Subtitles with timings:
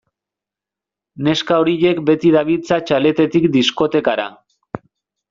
[1.27, 4.27] Neska horiek beti dabiltza txaletetik diskotekara.